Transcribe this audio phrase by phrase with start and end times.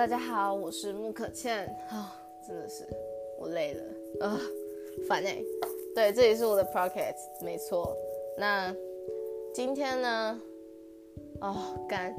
[0.00, 2.16] 大家好，我是穆可倩啊，
[2.48, 2.88] 真的是
[3.38, 3.82] 我累了
[4.26, 4.40] 啊，
[5.06, 5.36] 烦哎。
[5.94, 7.94] 对，这里是我的 p o c k e t 没错。
[8.38, 8.74] 那
[9.52, 10.40] 今天呢？
[11.42, 11.54] 哦，
[11.86, 12.16] 干，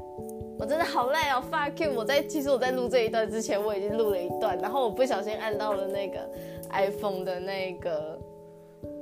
[0.60, 1.42] 我真的好累哦。
[1.50, 1.92] Fuck you！
[1.92, 6.30] 我在其实我在录这一段之前，我已经录了一段，然后我不小心按到了那个
[6.70, 8.16] iPhone 的那个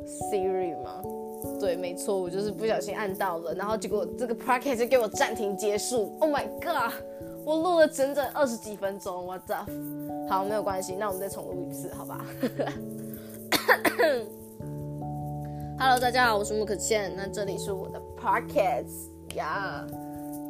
[0.06, 1.02] Siri 吗？
[1.60, 6.16] 对，没错，我就是不小心按到了，然后结果这个 p o c k e t 就给我暂停结束。
[6.20, 6.94] Oh my god！
[7.44, 9.64] 我录了整整二十几分钟，我操！
[10.28, 12.24] 好，没有关系，那我们再重录一次，好吧
[15.78, 19.86] ？Hello，大家好，我是木可倩，那这里是我的 podcast 呀。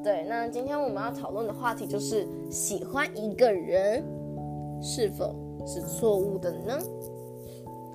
[0.02, 4.02] 对，那今天我们要讨论的话题就是喜欢一个人
[4.82, 5.34] 是否
[5.66, 6.78] 是错误的呢？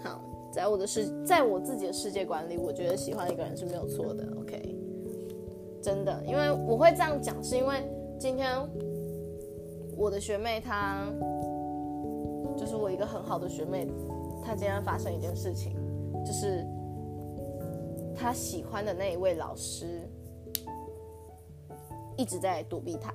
[0.04, 0.22] 好，
[0.52, 4.26] 在我的世，在我自己的世界观里，我觉得喜欢一个人是没有错的。
[4.40, 4.76] OK，
[5.82, 7.84] 真的，因为我会这样讲，是因为
[8.18, 8.48] 今天。
[9.98, 11.06] 我的学妹她
[12.58, 13.88] 就是我一个很好的学妹，
[14.44, 15.76] 她今天发生一件事情，
[16.26, 16.66] 就是
[18.16, 20.08] 她喜欢的那一位老师
[22.18, 23.14] 一直在躲避她。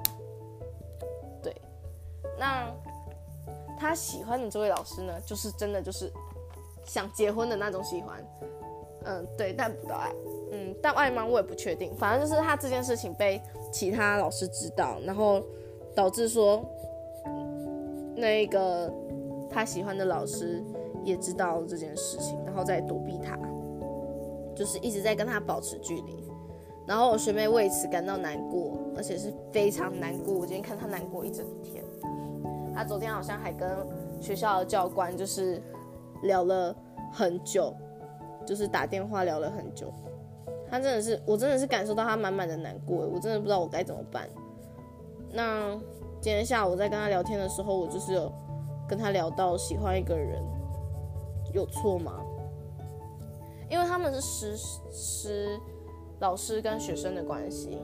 [1.42, 1.54] 对，
[2.38, 2.70] 那
[3.78, 6.10] 她喜欢的这位老师呢，就是真的就是
[6.84, 8.24] 想结婚的那种喜欢。
[9.04, 10.12] 嗯，对，但不到爱。
[10.52, 11.24] 嗯，但爱吗？
[11.24, 11.94] 我也不确定。
[11.96, 13.40] 反正就是他这件事情被
[13.72, 15.42] 其他老师知道，然后。
[15.94, 16.64] 导致说，
[18.16, 18.92] 那个
[19.48, 20.62] 他喜欢的老师
[21.04, 23.38] 也知道这件事情，然后在躲避他，
[24.54, 26.24] 就是一直在跟他保持距离。
[26.86, 30.34] 然后我学妹为此感到难过，而且是非常难过。
[30.34, 31.84] 我今天看她难过一整天。
[32.74, 33.68] 她昨天好像还跟
[34.20, 35.62] 学校的教官就是
[36.22, 36.74] 聊了
[37.12, 37.72] 很久，
[38.44, 39.92] 就是打电话聊了很久。
[40.68, 44.28] 她真的是，我真的是感受到她满满的难过，我真的不知道我该怎么办。
[45.32, 45.74] 那
[46.20, 48.32] 今天下午在跟他聊天的时候，我就是有
[48.88, 50.42] 跟他聊到喜欢一个人
[51.54, 52.20] 有错吗？
[53.68, 54.20] 因为他们是
[54.56, 54.56] 师
[54.90, 55.60] 师
[56.18, 57.78] 老师跟学生的关系。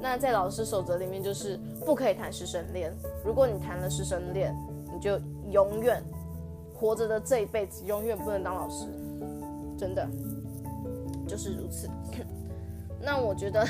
[0.00, 2.92] 那在老师守则里面就是不可以谈师生恋。
[3.24, 4.54] 如果你谈了师生恋，
[4.92, 5.18] 你就
[5.50, 6.02] 永远
[6.74, 8.86] 活着的这一辈子永远不能当老师，
[9.78, 10.06] 真的
[11.26, 11.88] 就是如此。
[13.00, 13.66] 那我觉得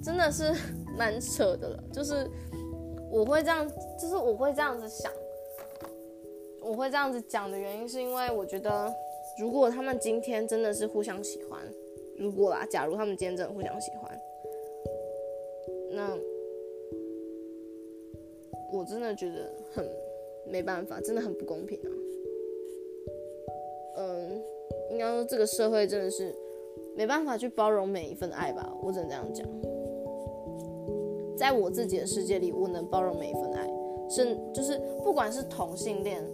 [0.00, 0.54] 真的是。
[0.96, 2.28] 蛮扯的了，就是
[3.10, 5.12] 我会这样，就是我会这样子想，
[6.60, 8.92] 我会这样子讲的原因是因为我觉得，
[9.38, 11.60] 如果他们今天真的是互相喜欢，
[12.16, 14.20] 如果啦，假如他们今天真的互相喜欢，
[15.90, 16.16] 那
[18.72, 19.86] 我真的觉得很
[20.46, 21.90] 没办法，真的很不公平啊。
[23.96, 24.42] 嗯，
[24.90, 26.34] 应该说这个社会真的是
[26.96, 29.46] 没办法去包容每一份爱吧，我只能这样讲。
[31.42, 33.68] 在我自己的世界里，我能包容每一份爱，
[34.08, 36.24] 是就是不管是同性恋、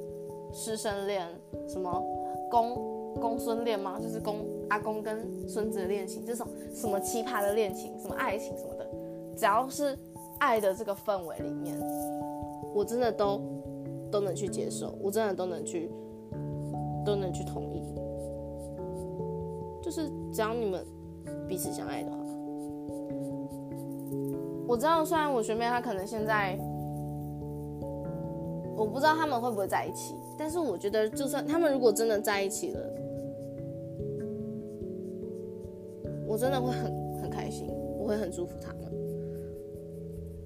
[0.53, 1.27] 师生恋，
[1.67, 2.05] 什么
[2.51, 3.99] 公公孙恋吗？
[3.99, 8.87] 就是公阿公跟孙子的恋情，这种什么奇葩的恋情，什么爱情什么的，
[9.35, 9.97] 只要是
[10.41, 11.75] 爱的这个氛围里面，
[12.75, 13.41] 我真的都
[14.11, 15.91] 都能去接受，我真的都能去
[17.03, 17.83] 都能去同意，
[19.81, 20.85] 就是只要你们
[21.49, 22.19] 彼此相爱的话。
[24.69, 26.59] 我知道，虽然我学妹她可能现在，
[28.77, 32.81] 我不知道他们会不会在一起，但是我觉得，就算他们如果真的在一起了，
[36.27, 37.67] 我真的会很很开心，
[37.99, 38.93] 我会很祝福他们。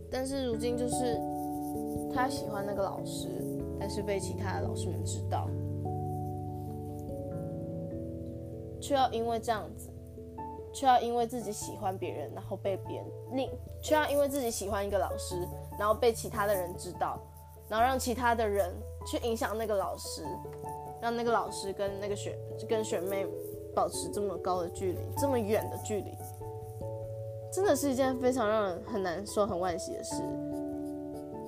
[0.08, 1.20] 但是如今就是
[2.14, 3.26] 他喜欢那个老师，
[3.80, 5.48] 但是被其他的老师们知道，
[8.80, 9.88] 却要因为这样子。
[10.72, 13.50] 却要因为自己喜欢别人，然后被别人另，
[13.82, 15.36] 却要因为自己喜欢一个老师，
[15.78, 17.18] 然后被其他的人知道，
[17.68, 18.74] 然后让其他的人
[19.06, 20.24] 去影响那个老师，
[21.00, 22.38] 让那个老师跟那个学
[22.68, 23.26] 跟学妹
[23.74, 26.16] 保持这么高的距离，这么远的距离，
[27.52, 30.22] 真的是一件非常让人很难受、很惋惜的事。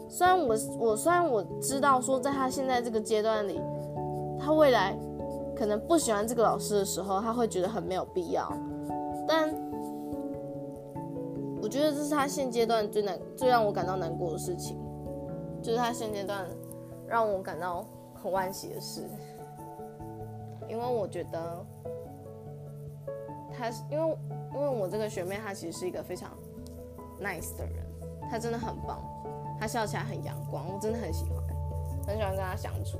[0.08, 3.60] 虽然我我虽然我知道说，在他现在这个阶段里，
[4.38, 4.94] 他未来
[5.56, 8.52] 可能不喜欢这个老师的时候，他会觉得很没有必要。
[9.26, 9.48] 但
[11.62, 14.78] 我觉得这是他现阶段最难、最让我感到难过的事情，
[15.62, 16.46] 就是他现阶段
[17.08, 19.08] 让我感到很惋惜的事。
[20.68, 21.64] 因为我觉得
[23.56, 24.16] 他是因为
[24.52, 26.30] 因为我这个学妹她其实是一个非常
[27.20, 27.84] nice 的人，
[28.30, 29.02] 她真的很棒，
[29.58, 31.36] 她笑起来很阳光，我真的很喜欢，
[32.06, 32.98] 很喜欢跟她相处。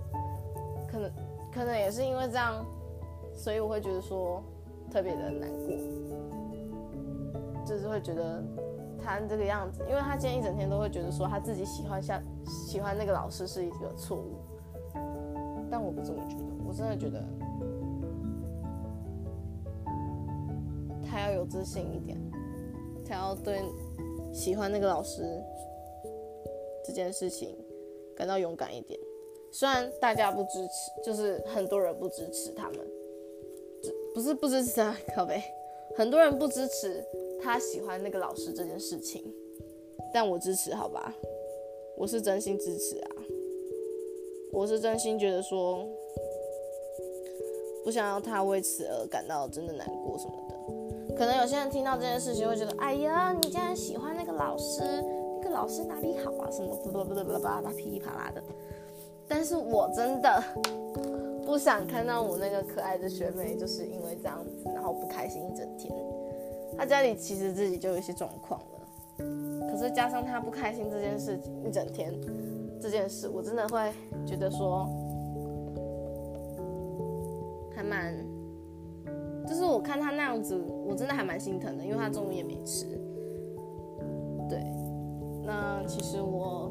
[0.91, 1.13] 可能
[1.53, 2.65] 可能也是因为这样，
[3.35, 4.43] 所以我会觉得说。
[4.91, 5.75] 特别的难过，
[7.67, 8.43] 就是会觉得
[9.03, 14.37] 他这个样子，因为他今天一整天都会觉得说他自己喜欢下喜欢那个老师是一个错误，
[15.71, 17.25] 但我不这么觉得，我真的觉得
[21.05, 22.19] 他要有自信一点，
[23.07, 23.63] 他要对
[24.33, 25.23] 喜欢那个老师
[26.85, 27.57] 这件事情
[28.17, 28.99] 感到勇敢一点。
[29.53, 32.81] 虽然大家不支持，就是很多人不支持他们，
[34.13, 35.45] 不是不支持他，可呗，
[35.97, 37.05] 很多人不支持
[37.41, 39.25] 他喜欢那个老师这件事情，
[40.13, 41.15] 但我支持，好吧。
[41.97, 43.11] 我是真心支持啊，
[44.51, 45.87] 我是真心觉得说，
[47.85, 51.15] 不想要他为此而感到真的难过什么的。
[51.15, 54.83] 可能有些人听到这件事情会觉得，哎呀，你竟然喜欢那个老师，
[55.41, 56.51] 那个老师哪里好啊？
[56.51, 58.43] 什么不不不不不吧，噼里啪啦的。
[59.29, 60.43] 但是我真的
[61.47, 65.95] 不想看到我那个可爱的学妹，就是因为这样子，然后不开心一整天。
[66.77, 68.67] 他家里其实自己就有一些状况了。
[69.71, 72.13] 可是加上他不开心这件事情一整天，
[72.81, 73.93] 这件事我真的会
[74.27, 74.89] 觉得说，
[77.75, 78.15] 还蛮，
[79.47, 80.57] 就是我看他那样子，
[80.87, 82.87] 我真的还蛮心疼的，因为他中午也没吃。
[84.49, 84.63] 对，
[85.45, 86.71] 那其实我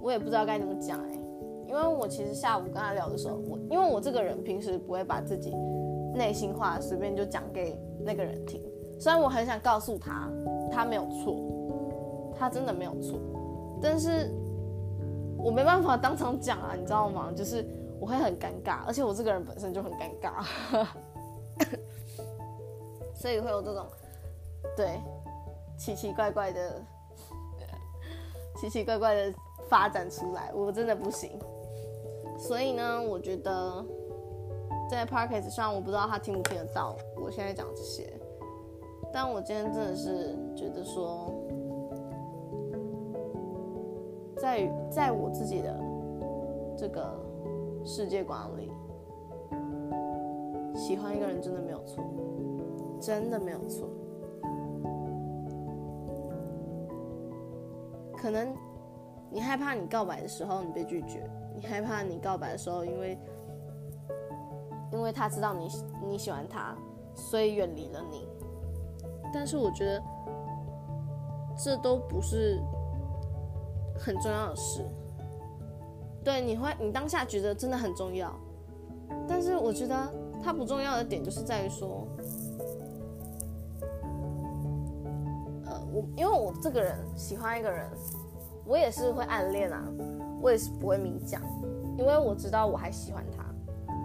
[0.00, 1.18] 我也不知道该怎么讲哎，
[1.66, 5.52] 因为我其实下午跟他聊的时候，我因为我这个人平时不会把自己
[6.14, 8.62] 内心话随便就讲给那个人听。
[9.00, 10.30] 虽然我很想告诉他，
[10.70, 13.18] 他没有错，他真的没有错，
[13.80, 14.30] 但是
[15.38, 17.32] 我没办法当场讲啊，你知道吗？
[17.34, 17.66] 就是
[17.98, 20.44] 我会很尴尬，而且我这个人本身就很尴尬，
[23.14, 23.86] 所以会有这种
[24.76, 25.00] 对
[25.76, 26.80] 奇奇怪怪的、
[28.56, 29.34] 奇奇怪怪的
[29.68, 31.38] 发展出来，我真的不行。
[32.38, 33.84] 所以呢，我觉得
[34.92, 38.12] 在 p a r k e s 上，我不知道他听不听得到我现在讲这些。
[39.10, 41.32] 但我今天真的是觉得说，
[44.36, 45.80] 在在我自己的
[46.76, 47.18] 这个
[47.84, 48.70] 世界观里，
[50.74, 52.04] 喜欢一个人真的没有错，
[53.00, 53.88] 真的没有错。
[58.14, 58.54] 可能
[59.30, 63.18] 你害怕你告白的时候你被拒绝，你害怕你告白的时候，因为
[64.92, 65.68] 因为他知道你
[66.06, 66.76] 你喜欢他，
[67.14, 68.28] 所以远离了你。
[69.32, 70.02] 但是我觉得，
[71.56, 72.60] 这都不是
[73.98, 74.84] 很重要的事。
[76.22, 78.32] 对，你会，你当下觉得真的很重要，
[79.26, 79.96] 但是我觉得
[80.42, 82.06] 它不重要的点就是在于说，
[85.64, 87.90] 呃，我因为我这个人喜欢一个人，
[88.64, 89.82] 我也是会暗恋啊，
[90.40, 91.42] 我也是不会明讲，
[91.98, 93.44] 因为我知道我还喜欢他，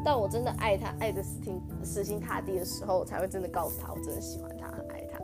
[0.07, 5.19] 但我真的爱他，爱的死心死心塌地的时候，我才会真的告诉他，我真的喜欢他，很爱他。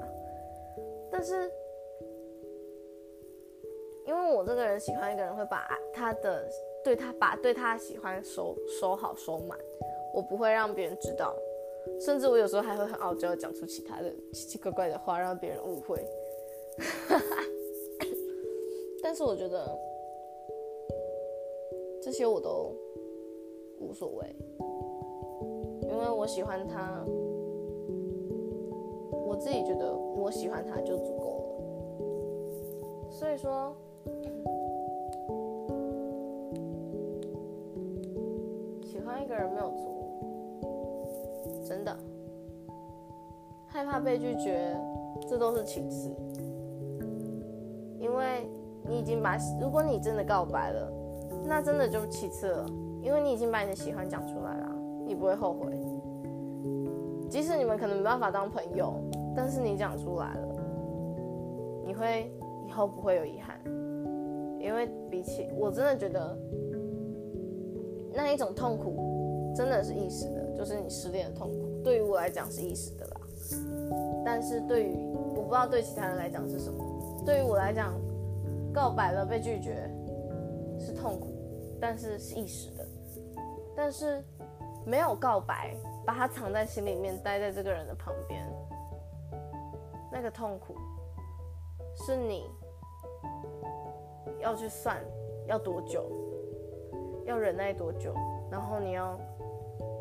[1.09, 1.49] 但是，
[4.05, 6.49] 因为我这个人喜欢一个人，会把他的
[6.83, 9.57] 对他把对他喜欢收收好收满，
[10.13, 11.33] 我不会让别人知道，
[12.01, 16.05] 甚至我有时候还会很傲娇，讲出其他的奇奇怪怪的话，让别人误会。
[19.01, 19.65] 但是我觉得
[22.01, 22.75] 这些我都
[23.79, 24.35] 无所谓，
[25.93, 26.99] 因为我喜欢他。
[29.25, 33.75] 我自己觉得我喜欢他就足够了，所以说
[38.83, 39.91] 喜欢一个人没有错，
[41.65, 41.97] 真的。
[43.67, 44.77] 害怕被拒绝，
[45.27, 46.11] 这都是其次，
[47.99, 48.47] 因为
[48.87, 50.93] 你已经把如果你真的告白了，
[51.43, 52.67] 那真的就其次了，
[53.01, 55.71] 因为你已经把你的喜欢讲出来了，你不会后悔，
[57.29, 58.93] 即使你们可能没办法当朋友。
[59.35, 60.47] 但是你讲出来了，
[61.83, 62.31] 你会
[62.67, 63.59] 以后不会有遗憾，
[64.59, 66.37] 因为比起我真的觉得
[68.13, 73.21] 那一种痛苦真的是一时的，就是你失恋的痛苦，对于我来讲是一时的啦。
[74.23, 74.95] 但是对于
[75.35, 77.99] 我不知道对其他人来讲是什么，对于我来讲，
[78.71, 79.89] 告白了被拒绝
[80.79, 81.29] 是痛苦，
[81.81, 82.85] 但是是一时的。
[83.75, 84.23] 但是
[84.85, 85.75] 没有告白，
[86.05, 88.45] 把它藏在心里面，待在这个人的旁边。
[90.11, 90.75] 那个痛苦
[91.95, 92.49] 是你
[94.39, 94.97] 要去算
[95.47, 96.05] 要多久，
[97.25, 98.13] 要忍耐多久，
[98.51, 99.17] 然后你要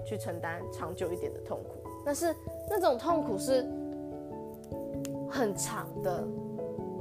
[0.04, 1.76] 去承担长久一点的痛苦。
[2.04, 2.34] 但是
[2.68, 3.62] 那种痛苦是
[5.30, 6.26] 很长的，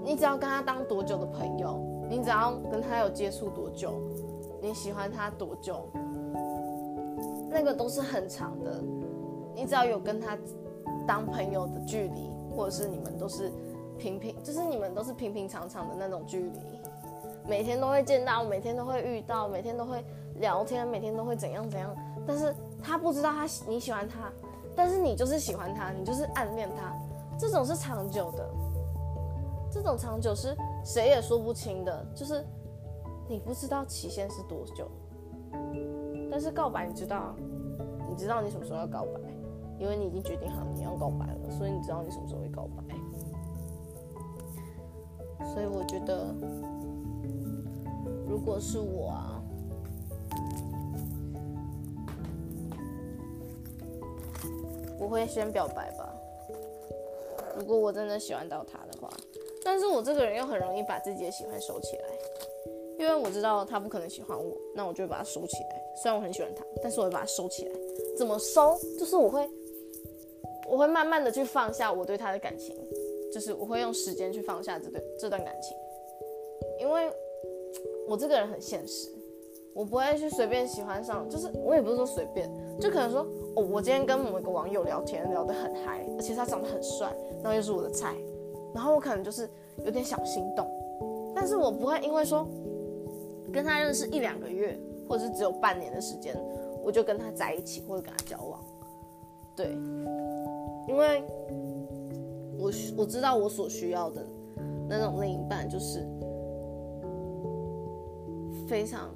[0.04, 4.00] 你只要跟他当多久的朋友，你只要跟他有接触多久，
[4.62, 5.90] 你喜欢他多久，
[7.52, 8.82] 那个都是很长的。
[9.54, 10.38] 你只要有跟他
[11.06, 12.32] 当朋友的距离。
[12.54, 13.50] 或者是你们都是
[13.98, 16.60] 平平，就是你们都是平平常常的那种距离，
[17.48, 20.04] 每天都会见到，每天都会遇到，每天都会
[20.36, 21.96] 聊天，每天都会怎样怎样。
[22.28, 22.54] 但是
[22.84, 24.30] 他不知道他你喜欢他，
[24.76, 26.94] 但是你就是喜欢他，你就是暗恋他，
[27.40, 28.50] 这种是长久的，
[29.72, 30.54] 这种长久是
[30.84, 32.46] 谁也说不清的，就是
[33.30, 34.92] 你不知道期限是多久。
[36.32, 37.36] 但是告白，你知道，
[38.10, 39.20] 你知道你什么时候要告白，
[39.78, 42.96] 因为你已经决定好你要告白了，所以你知道你什么时候会告白。
[45.46, 46.34] 所以我觉得，
[48.26, 49.44] 如果是我啊，
[54.98, 56.08] 我会先表白吧。
[57.58, 59.10] 如果我真的喜欢到他的话，
[59.66, 62.04] 但是我这个人又很容易把自己的喜欢收起来，
[63.02, 65.82] 因为我知道他不可能喜欢我，那我就会把它收起来。
[66.04, 67.72] 虽然我很喜欢他，但是我会把它收起来。
[68.16, 68.78] 怎么收？
[69.00, 69.50] 就是我会，
[70.70, 72.76] 我会慢慢的去放下我对他的感情，
[73.34, 75.76] 就是我会用时间去放下这对这段感情，
[76.80, 77.12] 因为
[78.08, 79.10] 我这个人很现实，
[79.74, 82.48] 我不会去随便喜欢上，就是我也不是说随便，
[82.80, 83.22] 就可能说
[83.56, 88.16] 哦，我今天跟某一个网友聊天聊得很嗨，而且他长得很帅，然后又是我的菜，
[88.76, 89.50] 然后我可能就是
[89.84, 90.70] 有点小心动，
[91.34, 92.48] 但是我不会因为说
[93.52, 94.80] 跟他认识一两个月。
[95.10, 96.34] 或者是只有半年的时间，
[96.82, 98.64] 我就跟他在一起或者跟他交往，
[99.58, 99.78] 对，
[100.88, 101.22] 因为
[102.58, 104.26] 我我知道我所需要的
[104.88, 106.08] 那种另一半就是
[108.70, 109.10] 非常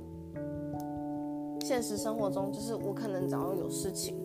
[1.61, 4.17] 现实生活中，就是我可能只要有事情，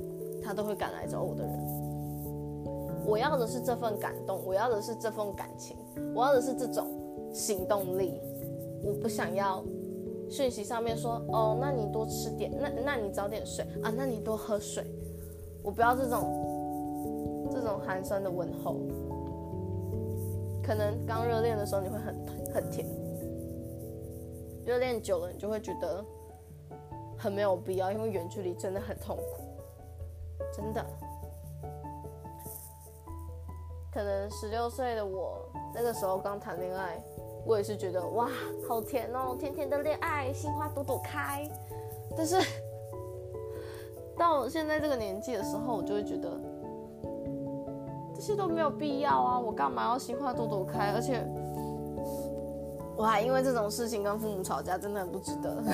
[0.43, 1.57] 他都会赶来找我的人。
[3.07, 5.77] 我要的是这份感动，我要的是这份感情，
[6.17, 6.89] 我要的是这种
[7.33, 8.21] 行动力，
[8.83, 9.65] 我不想要。
[10.31, 14.85] 讯息上面说哦，那你多吃点，那那你早点睡啊，那你多喝水。
[15.63, 18.77] 我不要这种这种寒酸的问候。
[20.63, 22.15] 可能刚热恋的时候你会很
[22.55, 22.87] 很甜，
[24.65, 26.05] 热恋久了你就会觉得
[27.19, 29.43] 很没有必要，因为远距离真的很痛苦，
[30.55, 30.87] 真的。
[33.93, 37.03] 可能十六岁的我那个时候刚谈恋爱。
[37.45, 38.29] 我也是觉得哇，
[38.69, 41.49] 好甜哦，甜甜的恋爱，心花朵朵开。
[42.17, 42.37] 但是
[44.17, 46.41] 到现在这个年纪的时候，我就会觉得
[48.15, 49.41] 这些都没有必要啊！
[49.41, 50.93] 我干嘛要心花朵朵开？
[50.93, 51.27] 而且
[52.97, 55.63] 我还因为这种事情跟父母吵架，真的很不值得。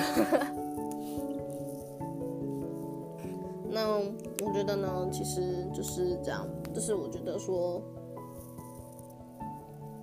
[3.69, 3.99] 那
[4.45, 7.81] 我觉得呢，其实就是这样，就是我觉得说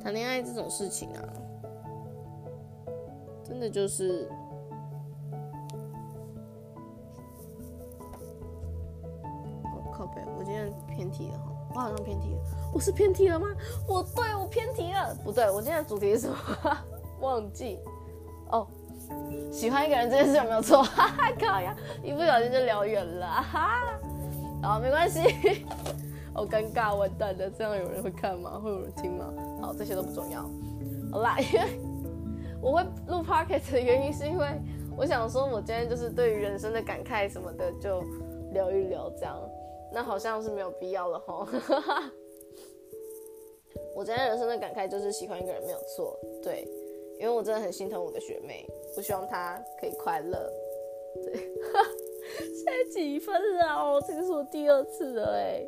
[0.02, 1.22] 谈恋爱这种事情啊。
[3.46, 4.26] 真的就是，
[9.62, 12.40] 我靠背，我今天偏题了哈，我好像偏题了，
[12.72, 13.48] 我是偏题了吗？
[13.86, 16.36] 我对我偏题了，不对，我今天的主题是什么？
[17.20, 17.78] 忘记
[18.50, 18.66] 哦，
[19.52, 20.82] 喜欢一个人这件事有没有错？
[20.96, 23.98] 哈哈，靠呀，一不小心就聊远了，哈，
[24.62, 25.20] 好，没关系，
[26.32, 28.58] 好尴尬，完蛋了，这样有人会看吗？
[28.58, 29.26] 会有人听吗？
[29.60, 30.42] 好，这些都不重要，
[31.12, 31.93] 好啦，因为。
[32.64, 34.46] 我会录 podcast 的原因是因为
[34.96, 38.02] 我想说，我今天就是对于人生的感慨什么的，就
[38.54, 39.38] 聊一聊这样。
[39.92, 41.46] 那好像是没有必要了哈。
[43.94, 46.66] 我今天人生的感慨就是喜欢一个人没有错，对，
[47.20, 48.66] 因为我真的很心疼我的学妹，
[48.96, 50.50] 我希望她可以快乐。
[51.22, 51.34] 对，
[52.54, 54.02] 现在几分了哦？
[54.08, 55.62] 这个是我第二次了哎，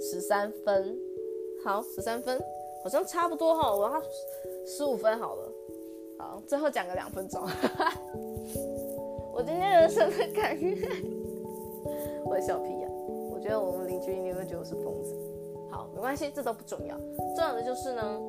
[0.00, 0.98] 十三分。
[1.62, 2.40] 好，十三分，
[2.82, 3.74] 好像差不多哈。
[3.74, 4.02] 我要
[4.64, 5.52] 十五分好了。
[6.18, 7.40] 好，最后讲个两分钟。
[9.32, 10.88] 我今天人生的感慨，
[12.24, 12.88] 我的小屁呀！
[13.30, 15.14] 我觉得我们邻居一定会觉得我是疯子。
[15.70, 16.96] 好，没关系，这都不重要。
[17.36, 18.20] 重要的就是呢，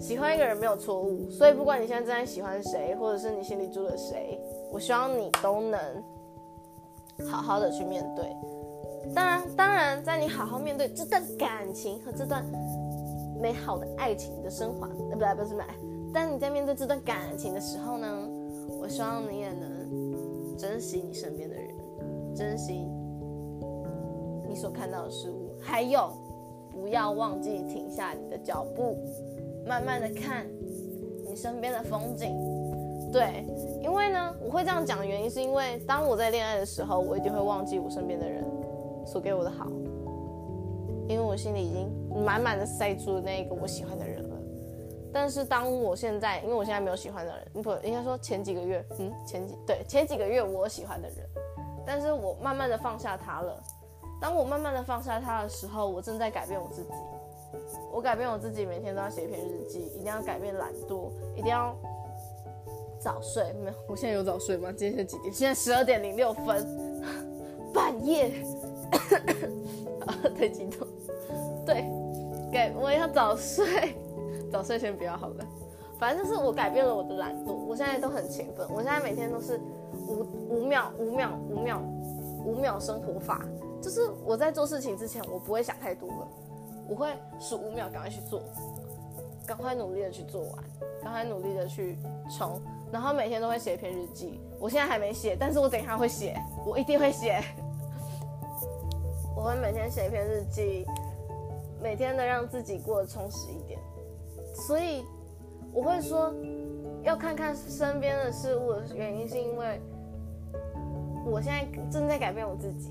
[0.00, 1.28] 喜欢一个人没有错误。
[1.28, 4.40] 所以不管你现在正在喜欢谁，或者是你心里住了谁，
[4.72, 5.78] 我希望你都能
[7.30, 8.24] 好好的去面对。
[9.14, 12.42] 当然，当然，在你好好面对这段感情和这段
[13.38, 15.64] 美好的爱情的升华，呃，不对，不是美。
[16.12, 18.28] 当你在面对这段感情的时候呢，
[18.78, 21.68] 我希望你也能珍惜你身边的人，
[22.34, 22.86] 珍惜
[24.46, 26.10] 你所看到的事物，还有
[26.70, 28.98] 不要忘记停下你的脚步，
[29.66, 30.46] 慢慢的看
[31.26, 32.36] 你身边的风景。
[33.10, 33.46] 对，
[33.82, 38.44] 因为呢，我会这样讲的原因是因为当我在恋爱的时候，我一定会忘记我身边的人
[39.06, 39.66] 所给我的好，
[41.08, 41.90] 因为我心里已经
[42.22, 44.21] 满满的塞住那个我喜欢的人。
[45.12, 51.18] 但是当我现在，因为我现在没有喜欢的人，不应该说前几个月，嗯，前几对前几个月我喜欢的人，
[51.86, 53.62] 但是我慢慢的放下他了。
[54.20, 56.90] 当我慢慢的放下他的时候，我正在改变我自己。
[57.92, 61.76] 我改变我自己，每天都要写一篇日记，一定要改变懒惰，一定要
[62.98, 63.76] 早睡没有？
[63.88, 64.72] 我现在有早睡吗？
[64.74, 65.30] 今天是几点？
[65.34, 66.66] 现在十二点零六分，
[67.74, 68.32] 半夜，
[70.38, 70.88] 太激动。
[71.66, 71.84] 对，
[72.50, 73.94] 改我要早睡，
[74.52, 75.44] 早睡先不要好了。
[75.98, 78.66] 反正就是我改变了我的懒惰，我现在都很勤奋。
[78.68, 79.58] 我现在每天都是
[79.94, 81.80] 五五秒五秒五秒
[82.44, 83.46] 五秒生活法，
[83.80, 86.28] 就是我在做事情之前，我不会想太多了，
[86.88, 88.42] 我会数五秒，赶快去做，
[89.46, 90.64] 赶快努力的去做完，
[91.02, 91.96] 赶快努力的去
[92.28, 94.40] 冲，然后每天都会写一篇日记。
[94.58, 97.40] 我现在还没写，但是我等一下会写，我一定会写。
[99.36, 100.84] 我会每天写一篇日记，
[101.80, 103.61] 每天的让自己过得充实一，
[104.54, 105.04] 所以。
[105.74, 106.30] 我会说，
[107.02, 109.80] 要看看身边的事物的原因，是因为
[111.24, 112.90] 我现在正在改变我自己，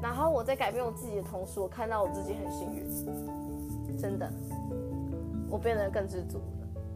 [0.00, 4.26] 然后我在改变我自己的同时，我看到我自己很幸运，真的，
[5.50, 6.94] 我变得更知足了。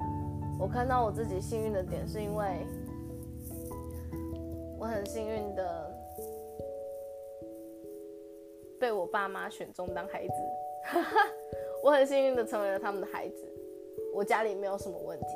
[0.59, 2.67] 我看到我自己幸运的点，是因为
[4.79, 5.95] 我很幸运的
[8.81, 10.33] 被我爸妈选中当孩子，
[11.85, 13.47] 我很幸运的成为了他们的孩子。
[14.13, 15.27] 我家里没有什么问题，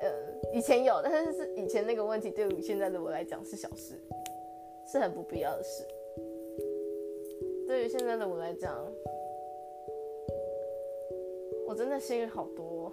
[0.00, 0.08] 呃，
[0.52, 3.94] 以前有，但是是以前那个问题，对于现在的我来讲是小事，
[4.86, 5.86] 是很不必要的事。
[7.66, 8.76] 对于现在的我来讲，
[11.66, 12.92] 我真的幸运好多。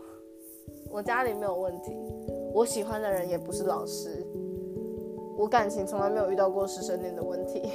[0.92, 1.98] 我家里没有问题，
[2.54, 4.24] 我喜欢的人也不是老师，
[5.38, 7.72] 我感情从来没有遇到过师生恋的问题，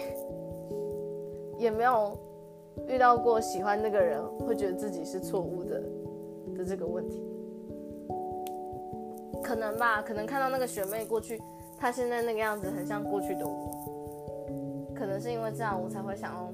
[1.59, 2.17] 也没有
[2.87, 5.83] 遇到过喜欢那个人会觉得自己是错误的
[6.63, 7.23] 的这个问题。
[9.43, 11.43] 可能吧，可能看到那个学妹过去，
[11.77, 13.71] 她现在那个样子很像过去的我。
[14.95, 16.53] 可能是因为这样，我才会想要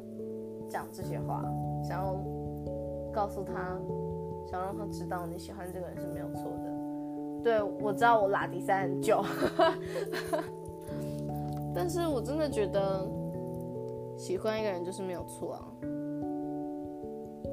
[0.68, 1.44] 讲这些话，
[1.82, 2.16] 想要
[3.12, 3.78] 告诉她，
[4.50, 6.78] 想让她知道你喜欢这个人是没有错的。
[7.44, 9.22] 对我知道我拉迪赛很久，
[11.74, 13.06] 但是我真的觉得
[14.16, 15.68] 喜欢一个人就是没有错啊。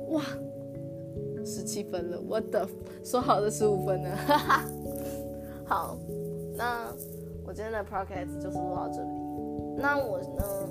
[0.09, 0.21] 哇，
[1.45, 2.67] 十七分了，我的
[3.03, 4.09] 说好的十五分呢？
[4.27, 4.61] 哈哈。
[5.67, 5.97] 好，
[6.55, 6.87] 那
[7.45, 9.09] 我今天的 podcast 就是录到这里。
[9.77, 10.69] 那我呢，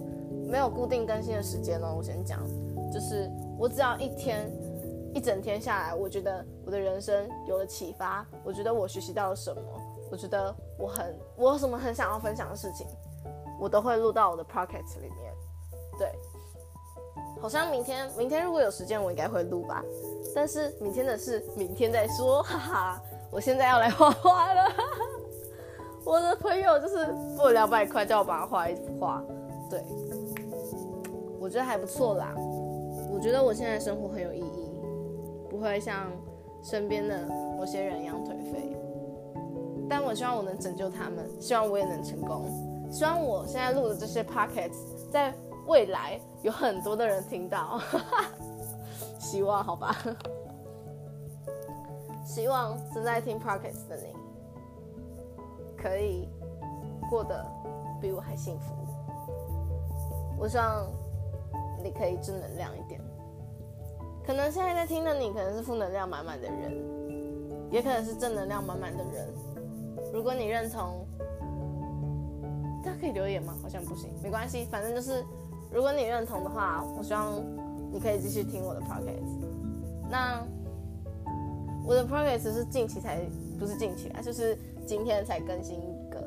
[0.48, 1.94] 没有固定更新的时间哦。
[1.96, 2.40] 我先讲，
[2.92, 4.50] 就是我只要一天
[5.14, 9.62] 一整天下来，我觉得我的人生有了启发，我觉得我学习到了什么，
[10.10, 12.86] 我觉得我很我有什么很想要分享的事情，
[13.60, 15.34] 我都会录到我的 podcast 里面。
[15.98, 16.08] 对，
[17.44, 19.84] 好像明天明天如果有时间，我应该会录吧。
[20.34, 23.02] 但是明天的事明天再说，哈哈。
[23.30, 24.62] 我现在要来画画了，
[26.06, 27.04] 我的朋友就是
[27.36, 29.22] 付了两百块叫我帮他画一幅画，
[29.68, 29.84] 对，
[31.38, 32.34] 我觉得还不错啦。
[33.12, 34.70] 我觉得我现在生活很有意义，
[35.50, 36.10] 不会像
[36.62, 37.26] 身边的
[37.58, 38.74] 某些人一样颓废。
[39.86, 42.46] 但我希望我能拯救他们，希望我也能成功，
[42.90, 44.74] 希望我现在录的这些 p o c k e t
[45.12, 45.34] 在
[45.66, 47.80] 未来有很多的人听到，
[49.18, 49.96] 希望好吧。
[52.24, 54.14] 希望正在听 Pockets 的你，
[55.76, 56.28] 可以
[57.08, 57.46] 过得
[58.00, 58.74] 比我还幸福。
[60.38, 60.86] 我希望
[61.82, 63.00] 你可以正能量一点。
[64.26, 69.28] 可能现在在听的你，可能是负能量满满的人，也可能是正能量满满的人。
[70.12, 71.06] 如果你认同，
[72.82, 73.54] 大家可以留言吗？
[73.62, 75.24] 好像不行，没关系，反正就是，
[75.74, 77.42] 如果你认同的话，我希望
[77.92, 79.20] 你可以继续听我的 pocket。
[80.08, 80.46] 那。
[81.86, 83.20] 我的 progress 是近期才，
[83.58, 84.56] 不是近期啊，就是
[84.86, 86.18] 今天才更新一个。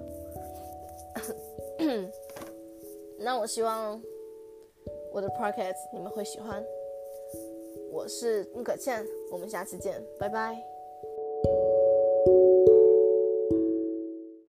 [3.17, 3.99] 那我希望
[5.11, 6.63] 我的 progress 你们会喜欢。
[7.91, 10.55] 我是穆可倩，我们下次见，拜拜。